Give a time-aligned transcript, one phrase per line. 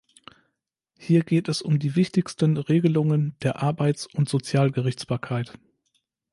[0.97, 5.53] Hier geht es um die wichtigsten Regelungen der Arbeits- und Sozialgerichtsbarkeit.